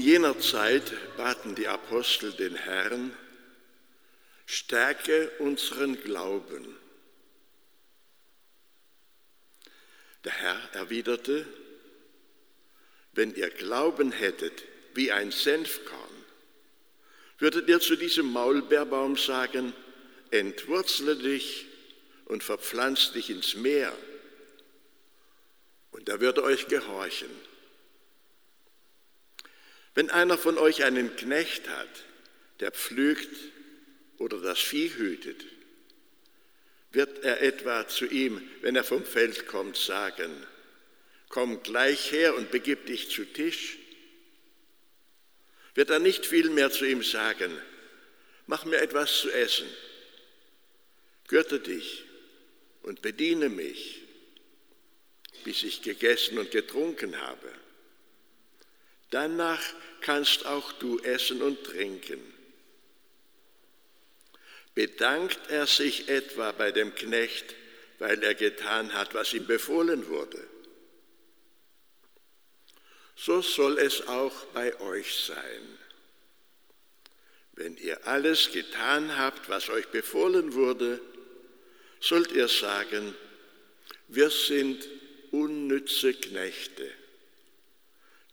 [0.00, 3.16] jener Zeit baten die Apostel den Herrn,
[4.44, 6.76] stärke unseren Glauben.
[10.24, 11.46] Der Herr erwiderte,
[13.12, 14.64] wenn ihr Glauben hättet
[14.94, 16.24] wie ein Senfkorn,
[17.38, 19.72] würdet ihr zu diesem Maulbeerbaum sagen,
[20.32, 21.66] entwurzle dich
[22.24, 23.96] und verpflanz dich ins Meer,
[25.92, 27.30] und er würde euch gehorchen.
[29.96, 31.88] Wenn einer von euch einen Knecht hat,
[32.60, 33.34] der pflügt
[34.18, 35.42] oder das Vieh hütet,
[36.92, 40.30] wird er etwa zu ihm, wenn er vom Feld kommt, sagen,
[41.30, 43.78] komm gleich her und begib dich zu Tisch?
[45.74, 47.50] Wird er nicht vielmehr zu ihm sagen,
[48.46, 49.68] mach mir etwas zu essen,
[51.26, 52.04] gürte dich
[52.82, 54.02] und bediene mich,
[55.42, 57.50] bis ich gegessen und getrunken habe.
[59.10, 59.62] Danach
[60.00, 62.20] kannst auch du essen und trinken.
[64.74, 67.54] Bedankt er sich etwa bei dem Knecht,
[67.98, 70.46] weil er getan hat, was ihm befohlen wurde?
[73.16, 75.78] So soll es auch bei euch sein.
[77.52, 81.00] Wenn ihr alles getan habt, was euch befohlen wurde,
[82.00, 83.14] sollt ihr sagen,
[84.08, 84.86] wir sind
[85.30, 86.92] unnütze Knechte.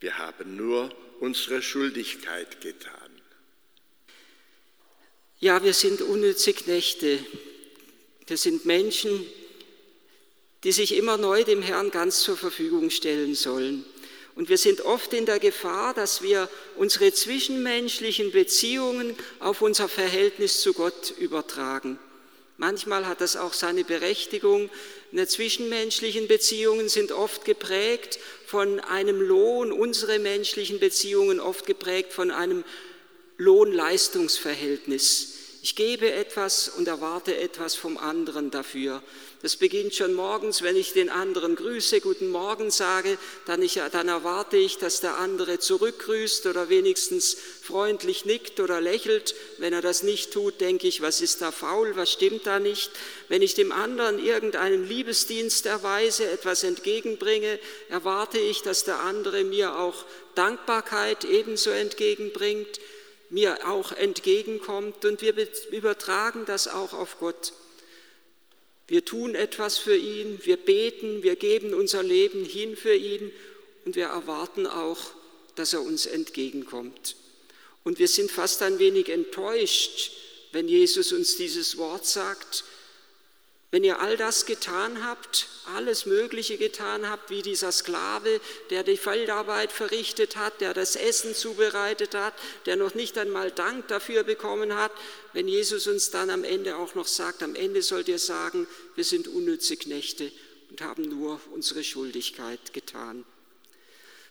[0.04, 3.08] Wir haben nur unsere Schuldigkeit getan.
[5.40, 7.20] Ja, wir sind unnütze Knechte.
[8.26, 9.24] Wir sind Menschen,
[10.62, 13.86] die sich immer neu dem Herrn ganz zur Verfügung stellen sollen.
[14.34, 20.60] Und wir sind oft in der Gefahr, dass wir unsere zwischenmenschlichen Beziehungen auf unser Verhältnis
[20.60, 21.98] zu Gott übertragen.
[22.56, 24.70] Manchmal hat das auch seine Berechtigung.
[25.10, 32.30] In zwischenmenschlichen Beziehungen sind oft geprägt von einem Lohn, unsere menschlichen Beziehungen oft geprägt von
[32.30, 32.64] einem
[33.38, 35.43] Lohn-Leistungsverhältnis.
[35.64, 39.02] Ich gebe etwas und erwarte etwas vom anderen dafür.
[39.40, 43.16] Das beginnt schon morgens, wenn ich den anderen grüße, guten Morgen sage,
[43.46, 49.34] dann, ich, dann erwarte ich, dass der andere zurückgrüßt oder wenigstens freundlich nickt oder lächelt.
[49.56, 52.90] Wenn er das nicht tut, denke ich, was ist da faul, was stimmt da nicht.
[53.30, 57.58] Wenn ich dem anderen irgendeinen Liebesdienst erweise, etwas entgegenbringe,
[57.88, 60.04] erwarte ich, dass der andere mir auch
[60.34, 62.80] Dankbarkeit ebenso entgegenbringt
[63.34, 65.34] mir auch entgegenkommt und wir
[65.72, 67.52] übertragen das auch auf Gott.
[68.86, 73.32] Wir tun etwas für ihn, wir beten, wir geben unser Leben hin für ihn
[73.84, 75.00] und wir erwarten auch,
[75.56, 77.16] dass er uns entgegenkommt.
[77.82, 80.12] Und wir sind fast ein wenig enttäuscht,
[80.52, 82.64] wenn Jesus uns dieses Wort sagt,
[83.74, 88.40] wenn ihr all das getan habt, alles Mögliche getan habt, wie dieser Sklave,
[88.70, 92.34] der die Feldarbeit verrichtet hat, der das Essen zubereitet hat,
[92.66, 94.92] der noch nicht einmal Dank dafür bekommen hat,
[95.32, 99.02] wenn Jesus uns dann am Ende auch noch sagt, am Ende sollt ihr sagen, wir
[99.02, 100.30] sind unnütze Knechte
[100.70, 103.24] und haben nur unsere Schuldigkeit getan.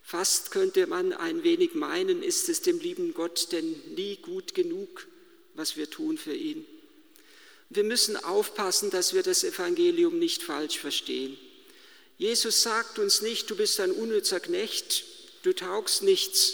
[0.03, 5.05] Fast könnte man ein wenig meinen, ist es dem lieben Gott denn nie gut genug,
[5.53, 6.65] was wir tun für ihn.
[7.75, 11.37] Wir müssen aufpassen, dass wir das Evangelium nicht falsch verstehen.
[12.19, 15.03] Jesus sagt uns nicht, du bist ein unnützer Knecht,
[15.41, 16.53] du taugst nichts.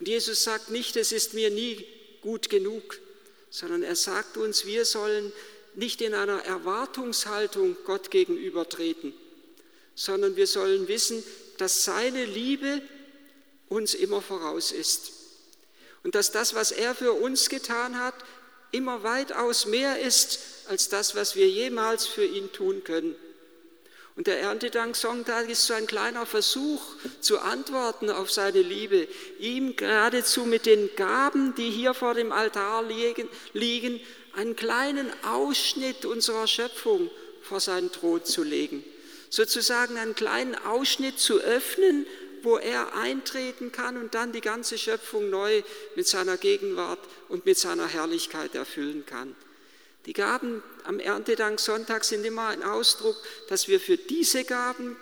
[0.00, 1.84] Und Jesus sagt nicht, es ist mir nie
[2.22, 2.98] gut genug,
[3.50, 5.32] sondern er sagt uns, wir sollen
[5.74, 9.12] nicht in einer Erwartungshaltung Gott gegenüber treten,
[9.94, 11.22] sondern wir sollen wissen,
[11.58, 12.80] dass seine Liebe
[13.68, 15.12] uns immer voraus ist.
[16.02, 18.14] Und dass das, was er für uns getan hat,
[18.72, 23.14] immer weitaus mehr ist als das, was wir jemals für ihn tun können.
[24.14, 26.82] Und der Erntedank-Sonntag ist so ein kleiner Versuch
[27.20, 29.08] zu antworten auf seine Liebe,
[29.38, 34.00] ihm geradezu mit den Gaben, die hier vor dem Altar liegen, liegen
[34.34, 37.10] einen kleinen Ausschnitt unserer Schöpfung
[37.42, 38.84] vor seinen Thron zu legen.
[39.30, 42.06] Sozusagen einen kleinen Ausschnitt zu öffnen
[42.42, 45.62] wo er eintreten kann und dann die ganze Schöpfung neu
[45.96, 49.34] mit seiner Gegenwart und mit seiner Herrlichkeit erfüllen kann.
[50.06, 53.16] Die Gaben am Erntedank-Sonntag sind immer ein Ausdruck,
[53.48, 54.96] dass wir für diese Gaben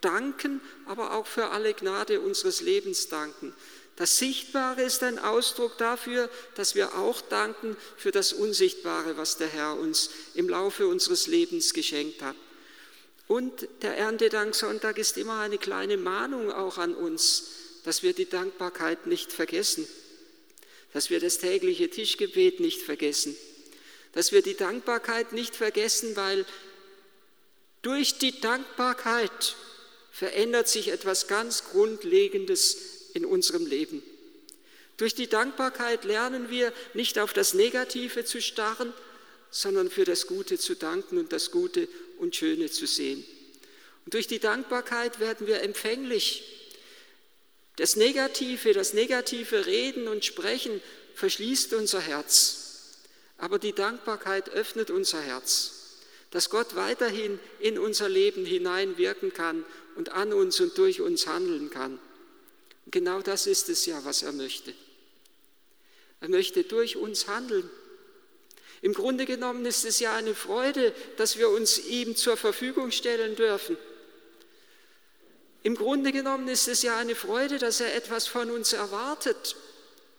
[0.00, 3.52] danken, aber auch für alle Gnade unseres Lebens danken.
[3.96, 9.48] Das Sichtbare ist ein Ausdruck dafür, dass wir auch danken für das Unsichtbare, was der
[9.48, 12.36] Herr uns im Laufe unseres Lebens geschenkt hat.
[13.28, 17.50] Und der Erntedanksonntag ist immer eine kleine Mahnung auch an uns,
[17.84, 19.86] dass wir die Dankbarkeit nicht vergessen,
[20.92, 23.36] dass wir das tägliche Tischgebet nicht vergessen,
[24.12, 26.46] dass wir die Dankbarkeit nicht vergessen, weil
[27.82, 29.56] durch die Dankbarkeit
[30.12, 34.02] verändert sich etwas ganz Grundlegendes in unserem Leben.
[34.96, 38.94] Durch die Dankbarkeit lernen wir nicht auf das Negative zu starren,
[39.56, 41.88] sondern für das Gute zu danken und das Gute
[42.18, 43.24] und Schöne zu sehen.
[44.04, 46.74] Und durch die Dankbarkeit werden wir empfänglich.
[47.76, 50.82] Das Negative, das negative Reden und Sprechen
[51.14, 52.98] verschließt unser Herz.
[53.38, 56.00] Aber die Dankbarkeit öffnet unser Herz,
[56.32, 59.64] dass Gott weiterhin in unser Leben hineinwirken kann
[59.94, 61.98] und an uns und durch uns handeln kann.
[62.84, 64.74] Und genau das ist es ja, was er möchte.
[66.20, 67.70] Er möchte durch uns handeln.
[68.82, 73.36] Im Grunde genommen ist es ja eine Freude, dass wir uns ihm zur Verfügung stellen
[73.36, 73.76] dürfen.
[75.62, 79.56] Im Grunde genommen ist es ja eine Freude, dass er etwas von uns erwartet,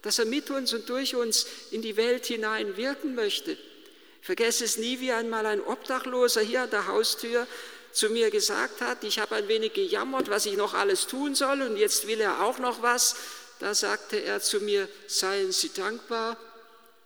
[0.01, 3.51] dass er mit uns und durch uns in die Welt hinein wirken möchte.
[3.51, 7.48] Ich vergesse es nie, wie einmal ein Obdachloser hier an der Haustür
[7.94, 11.62] zu mir gesagt hat, ich habe ein wenig gejammert, was ich noch alles tun soll
[11.62, 13.15] und jetzt will er auch noch was.
[13.60, 16.38] Da sagte er zu mir, seien Sie dankbar,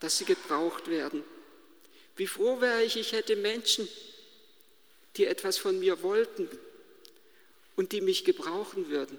[0.00, 1.22] dass Sie gebraucht werden.
[2.16, 3.88] Wie froh wäre ich, ich hätte Menschen,
[5.16, 6.48] die etwas von mir wollten,
[7.76, 9.18] und die mich gebrauchen würden.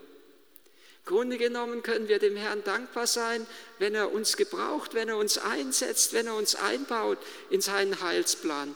[1.05, 3.45] Grunde genommen können wir dem Herrn dankbar sein,
[3.77, 7.17] wenn er uns gebraucht, wenn er uns einsetzt, wenn er uns einbaut
[7.49, 8.73] in seinen Heilsplan.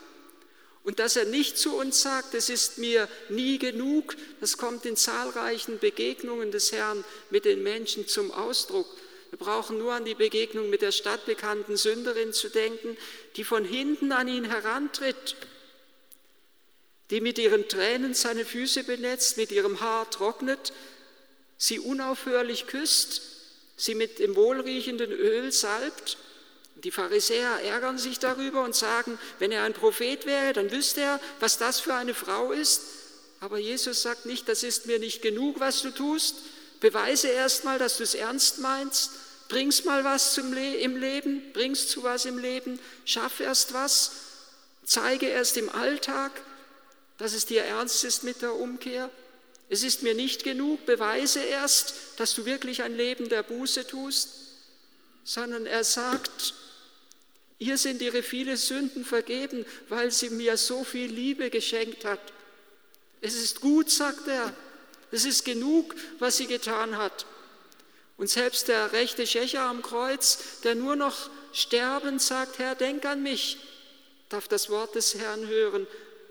[0.84, 4.98] Und dass er nicht zu uns sagt, es ist mir nie genug, das kommt in
[4.98, 8.88] zahlreichen Begegnungen des Herrn mit den Menschen zum Ausdruck.
[9.38, 12.98] Wir brauchen nur an die Begegnung mit der stadtbekannten Sünderin zu denken,
[13.36, 15.36] die von hinten an ihn herantritt
[17.10, 20.74] die mit ihren Tränen seine Füße benetzt, mit ihrem Haar trocknet,
[21.57, 23.22] sie unaufhörlich küsst,
[23.78, 26.18] sie mit dem wohlriechenden Öl salbt.
[26.75, 31.19] Die Pharisäer ärgern sich darüber und sagen, wenn er ein Prophet wäre, dann wüsste er,
[31.39, 32.81] was das für eine Frau ist.
[33.39, 36.36] Aber Jesus sagt nicht, das ist mir nicht genug, was du tust.
[36.80, 39.12] Beweise erst mal, dass du es ernst meinst.
[39.50, 44.12] Bringst mal was zum Le im Leben, bringst zu was im Leben, schaff erst was,
[44.84, 46.32] zeige erst im Alltag,
[47.18, 49.10] dass es dir ernst ist mit der Umkehr.
[49.70, 54.30] Es ist mir nicht genug, beweise erst, dass du wirklich ein Leben der Buße tust,
[55.24, 56.54] sondern er sagt,
[57.60, 62.22] ihr sind ihre viele Sünden vergeben, weil sie mir so viel Liebe geschenkt hat.
[63.20, 64.54] Es ist gut, sagt er,
[65.12, 67.26] es ist genug, was sie getan hat.
[68.18, 73.24] Und selbst der rechte Schächer am Kreuz, der nur noch sterbend sagt, Herr, denk an
[73.24, 73.58] mich,
[74.30, 75.88] darf das Wort des Herrn hören,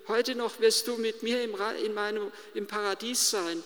[0.08, 3.62] Heute noch wirst du mit mir im, in meinem, im Paradies sein.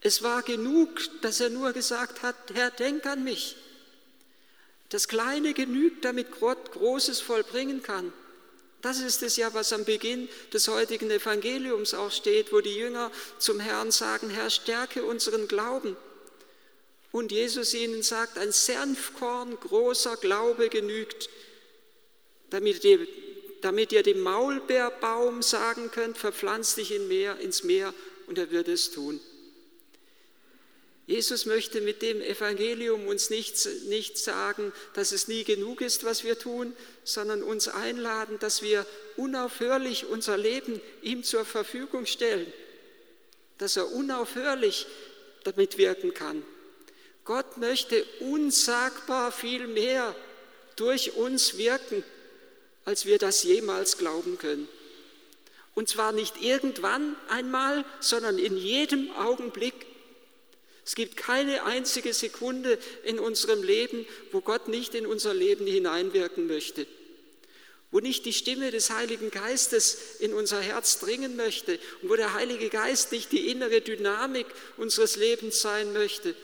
[0.00, 0.88] Es war genug,
[1.20, 3.56] dass er nur gesagt hat, Herr, denk an mich.
[4.88, 8.12] Das Kleine genügt, damit Gott Großes vollbringen kann.
[8.82, 13.10] Das ist es ja, was am Beginn des heutigen Evangeliums auch steht, wo die Jünger
[13.38, 15.96] zum Herrn sagen, Herr, stärke unseren Glauben.
[17.12, 21.30] Und Jesus ihnen sagt, ein Senfkorn großer Glaube genügt,
[22.50, 23.06] damit ihr
[23.62, 27.94] damit ihr dem Maulbeerbaum sagen könnt, verpflanz dich in Meer, ins Meer
[28.26, 29.20] und er wird es tun.
[31.06, 36.22] Jesus möchte mit dem Evangelium uns nicht, nicht sagen, dass es nie genug ist, was
[36.22, 42.52] wir tun, sondern uns einladen, dass wir unaufhörlich unser Leben ihm zur Verfügung stellen,
[43.58, 44.86] dass er unaufhörlich
[45.44, 46.44] damit wirken kann.
[47.24, 50.14] Gott möchte unsagbar viel mehr
[50.76, 52.04] durch uns wirken
[52.84, 54.68] als wir das jemals glauben können.
[55.74, 59.86] Und zwar nicht irgendwann einmal, sondern in jedem Augenblick.
[60.84, 66.46] Es gibt keine einzige Sekunde in unserem Leben, wo Gott nicht in unser Leben hineinwirken
[66.46, 66.86] möchte,
[67.92, 72.34] wo nicht die Stimme des Heiligen Geistes in unser Herz dringen möchte und wo der
[72.34, 74.46] Heilige Geist nicht die innere Dynamik
[74.76, 76.34] unseres Lebens sein möchte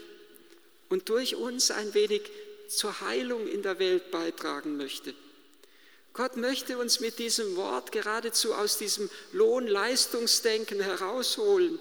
[0.89, 2.23] und durch uns ein wenig
[2.69, 5.15] zur Heilung in der Welt beitragen möchte.
[6.13, 11.79] Gott möchte uns mit diesem Wort geradezu aus diesem Lohn-Leistungsdenken herausholen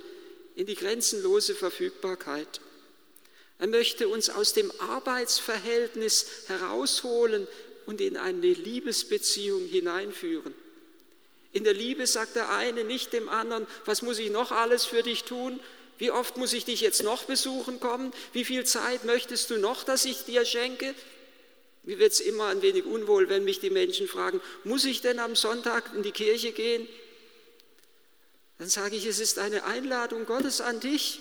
[0.58, 2.60] in die grenzenlose Verfügbarkeit.
[3.60, 7.48] Er möchte uns aus dem Arbeitsverhältnis herausholen
[7.86, 10.54] und in eine Liebesbeziehung hineinführen.
[11.54, 15.04] In der Liebe sagt der eine nicht dem anderen, was muss ich noch alles für
[15.04, 15.60] dich tun?
[16.00, 18.12] Wie oft muss ich dich jetzt noch besuchen kommen?
[18.34, 20.96] Wie viel Zeit möchtest du noch, dass ich dir schenke?
[21.84, 25.20] Mir wird es immer ein wenig unwohl, wenn mich die Menschen fragen, muss ich denn
[25.20, 26.88] am Sonntag in die Kirche gehen?
[28.58, 31.20] Dann sage ich, es ist eine Einladung Gottes an dich.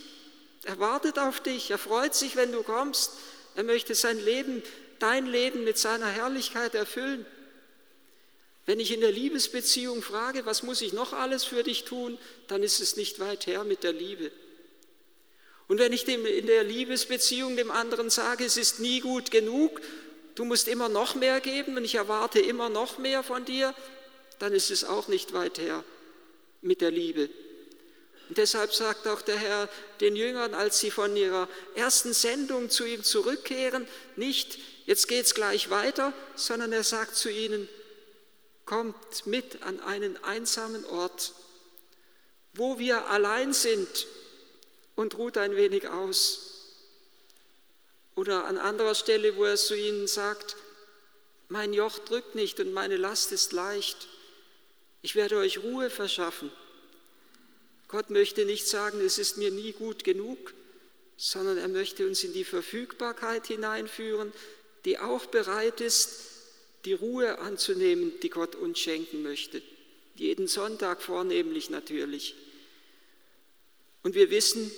[0.63, 3.13] Er wartet auf dich, er freut sich, wenn du kommst.
[3.55, 4.63] Er möchte sein Leben,
[4.99, 7.27] dein Leben mit seiner Herrlichkeit erfüllen.
[8.65, 12.63] Wenn ich in der Liebesbeziehung frage, was muss ich noch alles für dich tun, dann
[12.63, 14.33] ist es nicht weit her mit der Liebe.
[15.69, 19.81] Und wenn ich dem in der Liebesbeziehung dem anderen sage, es ist nie gut genug,
[20.35, 23.75] du musst immer noch mehr geben und ich erwarte immer noch mehr von dir,
[24.39, 25.85] dann ist es auch nicht weit her
[26.61, 27.29] mit der Liebe.
[28.29, 29.69] Und deshalb sagt auch der Herr
[30.01, 33.87] den Jüngern, als sie von ihrer ersten Sendung zu ihm zurückkehren,
[34.17, 37.69] nicht, jetzt geht es gleich weiter, sondern er sagt zu ihnen,
[38.65, 41.35] kommt mit an einen einsamen Ort,
[42.55, 44.07] wo wir allein sind
[44.97, 46.47] und ruht ein wenig aus.
[48.17, 50.57] Oder an anderer Stelle, wo er zu ihnen sagt,
[51.49, 54.09] mein Joch drückt nicht und meine Last ist leicht.
[55.07, 56.51] Ich werde euch Ruhe verschaffen.
[57.87, 60.53] Gott möchte nicht sagen, es ist mir nie gut genug,
[61.17, 64.33] sondern er möchte uns in die Verfügbarkeit hineinführen,
[64.85, 66.11] die auch bereit ist,
[66.87, 69.63] die Ruhe anzunehmen, die Gott uns schenken möchte.
[70.17, 72.35] Jeden Sonntag vornehmlich natürlich.
[74.03, 74.73] Und wir wissen,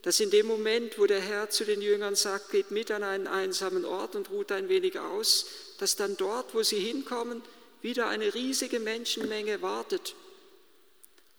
[0.00, 3.26] dass in dem Moment, wo der Herr zu den Jüngern sagt, geht mit an einen
[3.26, 5.44] einsamen Ort und ruht ein wenig aus,
[5.76, 7.42] dass dann dort, wo sie hinkommen,
[7.82, 10.14] wieder eine riesige Menschenmenge wartet.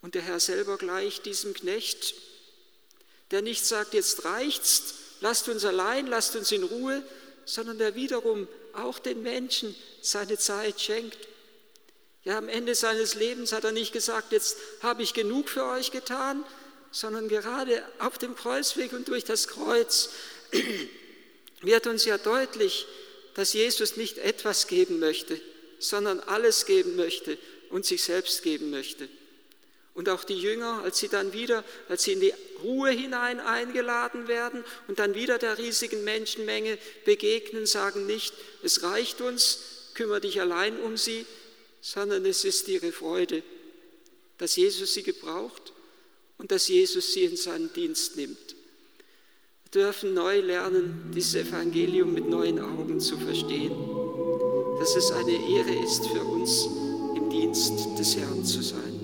[0.02, 2.16] Und der Herr selber gleich diesem Knecht,
[3.30, 7.04] der nicht sagt, jetzt reicht's, lasst uns allein, lasst uns in Ruhe,
[7.46, 11.18] sondern der wiederum auch den Menschen seine Zeit schenkt.
[12.24, 15.92] Ja, am Ende seines Lebens hat er nicht gesagt, jetzt habe ich genug für euch
[15.92, 16.44] getan,
[16.92, 20.10] sondern gerade auf dem Kreuzweg und durch das Kreuz
[21.62, 22.86] wird uns ja deutlich,
[23.34, 25.40] dass Jesus nicht etwas geben möchte,
[25.82, 27.38] sondern alles geben möchte
[27.70, 29.10] und sich selbst geben möchte.
[29.94, 32.34] Und auch die Jünger, als sie dann wieder, als sie in die
[32.64, 38.34] Ruhe hinein eingeladen werden und dann wieder der riesigen Menschenmenge begegnen, sagen nicht,
[38.64, 39.60] es reicht uns,
[39.94, 41.26] kümmere dich allein um sie,
[41.82, 43.44] sondern es ist ihre Freude,
[44.38, 45.74] dass Jesus sie gebraucht
[46.38, 48.56] und dass Jesus sie in seinen Dienst nimmt.
[49.64, 53.72] Wir dürfen neu lernen, dieses Evangelium mit neuen Augen zu verstehen,
[54.82, 56.68] dass es eine Ehre ist für uns,
[57.16, 59.00] im Dienst des Herrn zu sein.